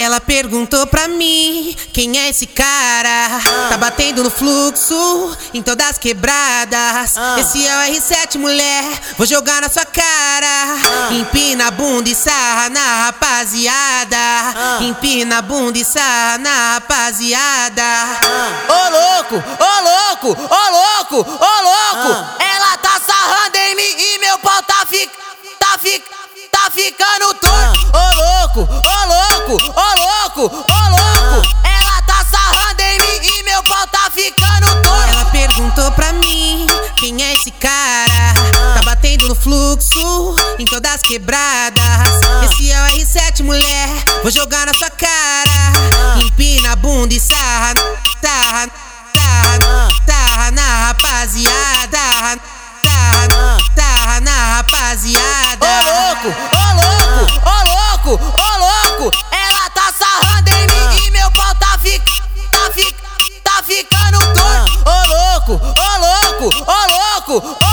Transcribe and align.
Ela 0.00 0.18
perguntou 0.18 0.86
pra 0.86 1.08
mim 1.08 1.76
quem 1.92 2.18
é 2.18 2.30
esse 2.30 2.46
cara. 2.46 3.38
Tá 3.68 3.76
batendo 3.76 4.24
no 4.24 4.30
fluxo 4.30 5.36
em 5.52 5.62
todas 5.62 5.90
as 5.90 5.98
quebradas. 5.98 7.16
Esse 7.38 7.66
é 7.66 7.76
o 7.76 7.92
R7, 7.92 8.38
mulher. 8.38 8.82
Vou 9.18 9.26
jogar 9.26 9.60
na 9.60 9.68
sua 9.68 9.84
cara. 9.84 11.10
Empina 11.10 11.66
a 11.66 11.70
bunda 11.70 12.08
e 12.08 12.14
sarra 12.14 12.70
na 12.70 13.04
rapaziada. 13.04 14.16
Empina 14.80 15.36
a 15.36 15.42
bunda 15.42 15.76
e 15.76 15.84
sarra 15.84 16.38
na 16.38 16.72
rapaziada. 16.74 17.84
Ô 18.70 18.88
louco, 18.88 19.34
ô 19.36 19.82
louco, 19.82 20.28
ô 20.28 20.70
louco, 20.70 21.30
ô 21.30 21.62
louco. 21.62 22.26
Ela 22.38 22.78
tá 22.78 22.98
sarrando 23.06 23.54
em 23.54 23.76
mim 23.76 23.94
e 23.98 24.18
meu 24.20 24.38
pau 24.38 24.62
tá 24.62 24.86
fic, 24.88 25.10
tá 25.58 25.78
fic, 25.78 26.02
tá 26.50 26.70
ficando 26.70 27.34
torto. 27.34 27.80
Ô 27.92 28.14
louco, 28.14 28.60
ô 28.62 29.06
louco, 29.06 29.29
ô 29.54 30.44
louco, 30.44 30.56
ô 30.56 30.88
louco. 30.90 31.48
Ela 31.64 32.02
tá 32.02 32.24
sarrando 32.30 32.82
em 32.82 32.98
mim 32.98 33.26
e 33.26 33.42
meu 33.42 33.62
pau 33.64 33.86
tá 33.88 34.10
ficando 34.14 34.82
torto. 34.82 35.10
Ela 35.10 35.24
perguntou 35.26 35.90
pra 35.92 36.12
mim 36.12 36.66
quem 36.96 37.22
é 37.22 37.32
esse 37.32 37.50
cara. 37.50 38.34
Tá 38.74 38.82
batendo 38.84 39.28
no 39.28 39.34
fluxo 39.34 40.36
em 40.58 40.64
todas 40.64 40.96
as 40.96 41.02
quebradas. 41.02 41.82
Esse 42.44 42.70
é 42.70 42.80
o 42.80 42.86
R7, 42.86 43.42
mulher. 43.42 43.88
Vou 44.22 44.30
jogar 44.30 44.66
na 44.66 44.74
sua 44.74 44.90
cara. 44.90 46.20
Empina 46.20 46.72
a 46.72 46.76
bunda 46.76 47.14
e 47.14 47.20
sarra, 47.20 47.74
sarra, 48.22 48.68
sarra, 49.14 49.88
sarra 50.06 50.50
na 50.52 50.86
rapaziada. 50.86 52.40
Sarra, 52.82 53.58
sarra 53.74 54.20
na 54.20 54.56
rapaziada. 54.56 55.66
Louco, 55.82 56.28
ô 56.28 56.64
louco, 56.76 57.32
ô 57.36 57.54
louco, 57.68 58.12
ô 58.12 58.18
louco. 58.18 58.39
Louco. 67.30 67.69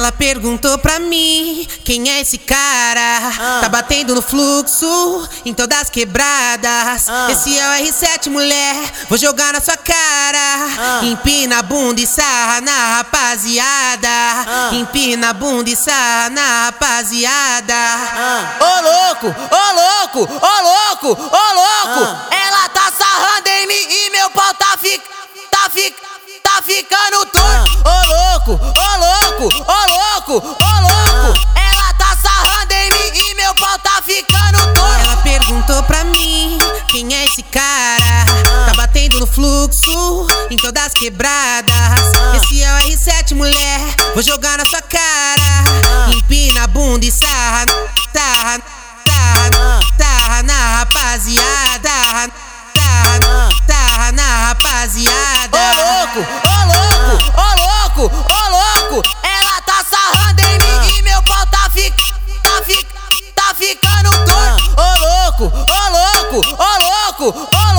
Ela 0.00 0.12
perguntou 0.12 0.78
pra 0.78 0.98
mim 0.98 1.68
quem 1.84 2.08
é 2.08 2.22
esse 2.22 2.38
cara. 2.38 3.60
Tá 3.60 3.68
batendo 3.68 4.14
no 4.14 4.22
fluxo 4.22 5.28
em 5.44 5.52
todas 5.52 5.78
as 5.78 5.90
quebradas. 5.90 7.06
Esse 7.30 7.58
é 7.58 7.68
o 7.68 7.84
R7, 7.84 8.30
mulher. 8.30 8.76
Vou 9.10 9.18
jogar 9.18 9.52
na 9.52 9.60
sua 9.60 9.76
cara. 9.76 11.02
Empina 11.02 11.58
a 11.58 11.62
bunda 11.62 12.00
e 12.00 12.06
sarra 12.06 12.62
na 12.62 12.96
rapaziada. 12.96 14.08
Empina 14.72 15.28
a 15.28 15.32
bunda 15.34 15.68
e 15.68 15.76
sarra 15.76 16.30
na 16.30 16.64
rapaziada. 16.64 17.74
Ô 18.58 18.80
louco, 18.80 19.26
ô 19.26 19.72
louco, 19.74 20.32
ô 20.32 20.62
louco, 20.62 21.08
ô 21.08 21.52
louco. 21.52 22.00
Ela 22.30 22.70
tá 22.70 22.90
sarrando 22.90 23.48
em 23.48 23.66
mim 23.66 23.74
e 23.74 24.10
meu 24.12 24.30
pau 24.30 24.54
tá 24.54 24.78
fic, 24.80 24.98
tá 25.50 25.68
fic, 25.68 25.94
tá 26.42 26.62
ficando 26.62 27.26
torto. 27.26 27.70
Ô 27.84 28.06
louco, 28.06 28.52
ô 28.52 28.90
louco, 28.98 29.44
ô 29.44 29.50
louco, 29.50 29.89
ô 30.36 30.38
louco. 30.38 31.40
Ela 31.56 31.94
tá 31.94 32.16
sarrando 32.22 32.72
em 32.72 32.90
mim 32.90 33.30
e 33.30 33.34
meu 33.34 33.54
pau 33.54 33.78
tá 33.78 34.00
ficando 34.02 34.58
torto. 34.74 35.04
Ela 35.04 35.16
perguntou 35.16 35.82
pra 35.84 36.04
mim 36.04 36.58
quem 36.88 37.12
é 37.14 37.24
esse 37.24 37.42
cara. 37.42 38.24
Tá 38.66 38.72
batendo 38.76 39.18
no 39.20 39.26
fluxo 39.26 40.26
em 40.50 40.56
todas 40.56 40.86
as 40.86 40.94
quebradas. 40.94 41.74
Esse 42.36 42.62
é 42.62 42.72
o 42.72 42.76
R7, 42.78 43.34
mulher. 43.34 43.80
Vou 44.14 44.22
jogar 44.22 44.58
na 44.58 44.64
sua 44.64 44.82
cara. 44.82 46.10
Empina 46.12 46.64
a 46.64 46.66
bunda 46.66 47.04
e 47.04 47.10
sarra, 47.10 47.64
sarra, 48.12 48.60
sarra, 49.06 49.80
sarra 49.98 50.42
na 50.42 50.78
rapaziada. 50.78 51.90
Sarra, 52.74 53.48
sarra 53.66 54.12
na 54.12 54.48
rapaziada. 54.48 55.58
Ô 55.58 55.74
louco, 55.82 56.20
ô 56.44 56.56
louco, 56.66 57.30
ô 57.36 58.04
louco, 58.04 58.16
ô 58.16 58.50
louco. 58.50 58.59
Ô 67.20 67.30
louco, 67.30 67.69